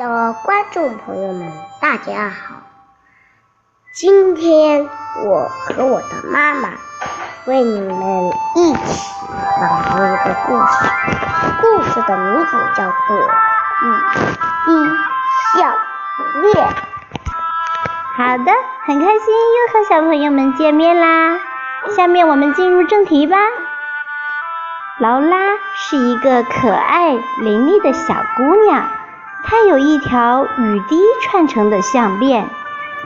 [0.00, 2.54] 的观众朋友们，大家好！
[3.94, 4.88] 今天
[5.26, 6.70] 我和我的妈妈
[7.44, 9.10] 为你们一起
[9.60, 10.90] 朗读一个故事，
[11.60, 13.16] 故事的名字叫做
[13.84, 13.88] 《雨
[14.64, 14.72] 滴
[15.58, 15.74] 项
[16.44, 16.66] 链》。
[18.16, 18.52] 好的，
[18.86, 21.38] 很开心又和小朋友们见面啦！
[21.94, 23.36] 下面我们进入正题吧。
[24.98, 25.36] 劳拉
[25.74, 27.10] 是一个可爱
[27.42, 28.82] 伶俐的小姑娘。
[29.44, 32.48] 她有一条雨滴串成的项链，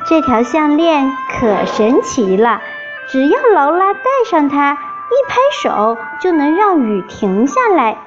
[0.08, 2.60] 这条项链可神奇了，
[3.08, 7.98] 只要劳拉戴上它，一拍手就能让雨停下来。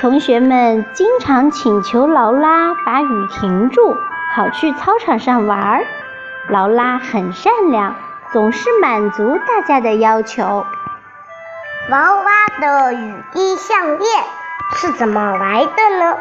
[0.00, 3.96] 同学们经常请求劳拉把雨停住，
[4.34, 5.86] 好去操场上玩儿。
[6.48, 7.94] 劳拉很善良，
[8.32, 10.66] 总是满足大家的要求。
[11.88, 14.24] 劳拉的雨滴项链
[14.76, 16.16] 是怎么来的呢？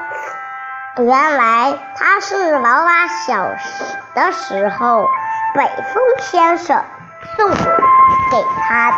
[0.98, 5.06] 原来它是劳拉小时的时候，
[5.54, 6.82] 北风先生
[7.36, 7.58] 送给
[8.62, 8.98] 他的。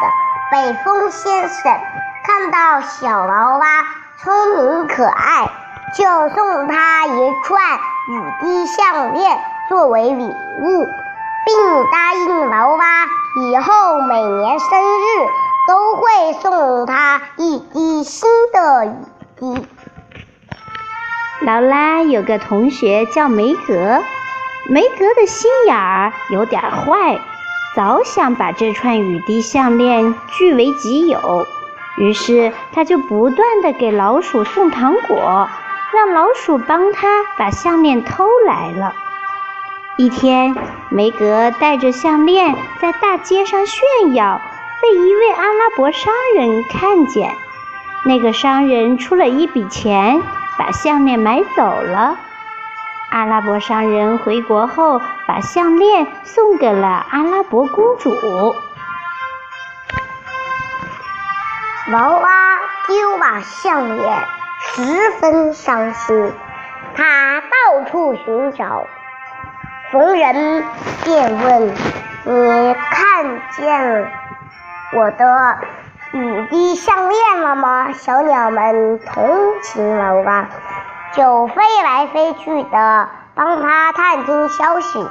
[0.52, 1.80] 北风先生
[2.23, 3.84] 看到小劳拉
[4.20, 5.50] 聪明可爱，
[5.95, 7.59] 就送他一串
[8.09, 10.88] 雨滴项链作为礼物，
[11.45, 13.06] 并答应劳拉
[13.42, 15.28] 以后每年生日
[15.68, 18.94] 都会送他一滴新的雨
[19.40, 19.68] 滴。
[21.42, 24.02] 劳拉有个同学叫梅格，
[24.68, 27.20] 梅格的心眼儿有点坏，
[27.76, 31.46] 早想把这串雨滴项链据为己有。
[31.98, 35.48] 于是他就不断的给老鼠送糖果，
[35.94, 38.96] 让老鼠帮他把项链偷来了。
[39.96, 40.56] 一天，
[40.90, 44.42] 梅格带着项链在大街上炫耀，
[44.82, 47.32] 被一位阿拉伯商人看见。
[48.06, 50.22] 那个商人出了一笔钱。
[50.58, 52.17] 把项链买走了。
[53.09, 58.13] 阿拉伯商人回国后，把项链送给了阿拉伯公主。
[61.90, 62.57] 劳拉
[62.88, 64.17] 丢把项链，
[64.59, 66.34] 十分伤心。
[66.96, 68.85] 他到处寻找，
[69.91, 70.66] 逢人
[71.03, 71.67] 便问
[72.25, 74.12] ：“你看见
[74.94, 75.57] 我的？”
[76.17, 77.91] 雨滴项链了吗？
[77.94, 79.29] 小鸟们同
[79.61, 80.47] 情劳拉，
[81.13, 85.07] 就飞来飞去的帮他探听消息。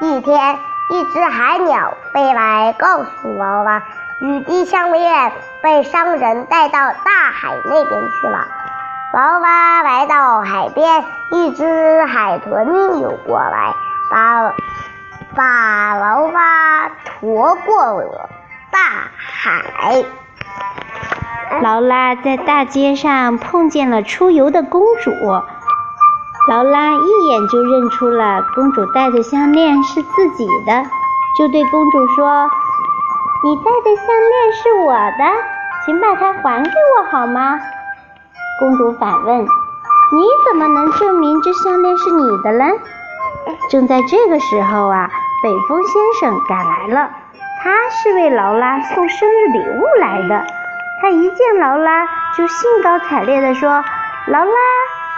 [0.00, 0.58] 一天，
[0.90, 3.84] 一只海鸟飞来告诉劳拉，
[4.20, 5.30] 雨滴项链
[5.62, 8.48] 被商人带到大海那边去了。
[9.12, 13.74] 劳拉来到海边，一只海豚游过来，
[14.10, 14.52] 把
[15.36, 16.90] 把劳拉
[17.20, 18.28] 驮过了
[18.72, 18.80] 大
[19.16, 20.02] 海。
[21.62, 25.10] 劳拉在大街上碰见了出游的公主，
[26.48, 30.84] 劳拉一眼就认出了公主戴的项链是自己的，
[31.36, 32.48] 就对公主说
[33.44, 35.24] ：“你戴的项链是我的，
[35.84, 37.58] 请把它还给我好吗？”
[38.60, 42.64] 公主反问：“你怎么能证明这项链是你的呢？”
[43.70, 45.10] 正在这个时候啊，
[45.42, 47.10] 北风先生赶来了，
[47.62, 50.46] 他是为劳拉送生日礼物来的。
[51.08, 52.04] 他一见劳拉，
[52.36, 53.82] 就兴高采烈地说
[54.28, 54.52] ：“劳拉，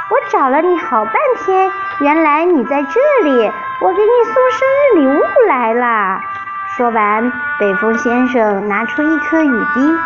[0.09, 1.15] 我找了你好半
[1.45, 1.69] 天，
[1.99, 6.21] 原来你在这里，我给你送生日礼物来啦！”
[6.79, 9.99] 说完，北风先生拿出一颗雨滴。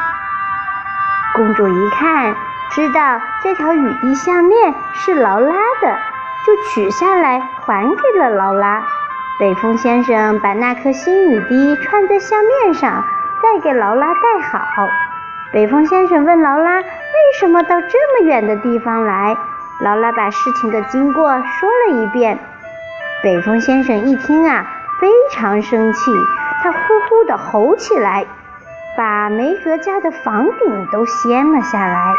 [1.35, 2.35] 公主一看，
[2.71, 5.99] 知道这条雨滴项链是劳拉的，
[6.47, 8.83] 就取下来还给了劳拉。
[9.39, 13.05] 北风先生把那颗新雨滴串在项链上，
[13.43, 14.89] 再给劳拉戴好。
[15.55, 16.85] 北风先生问劳拉：“为
[17.39, 19.37] 什么到这么远的地方来？”
[19.85, 22.37] 劳拉把事情的经过说了一遍。
[23.23, 24.67] 北风先生一听啊，
[25.01, 26.11] 非常生气，
[26.61, 26.79] 他呼
[27.09, 28.27] 呼地吼起来，
[28.99, 32.15] 把梅格家的房顶都掀了下来。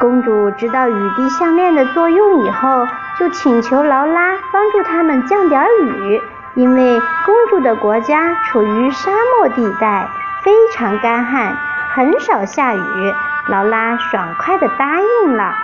[0.00, 2.86] 公主知道雨滴项链的作用以后，
[3.18, 6.22] 就请求劳拉帮助他们降点雨，
[6.54, 10.08] 因为公主的国家处于沙漠地带。
[10.42, 11.56] 非常干旱，
[11.94, 13.14] 很少下雨。
[13.48, 15.54] 劳拉爽快地答应了。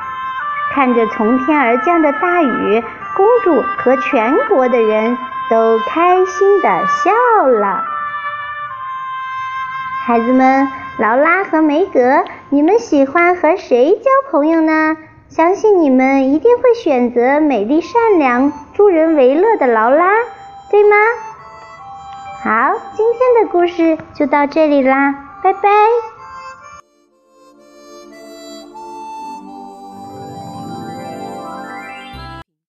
[0.74, 2.82] 看着从天而降的大雨，
[3.16, 5.16] 公主和全国的人
[5.48, 7.84] 都开心地笑了。
[10.06, 10.68] 孩子们，
[10.98, 14.96] 劳拉和梅格，你们喜欢和谁交朋友呢？
[15.28, 20.10] 相信你们一定会选择美丽、善良、助人为乐的劳拉，
[20.70, 20.96] 对吗？
[22.46, 22.52] 好，
[22.94, 26.15] 今天的故事就到这里啦，拜拜。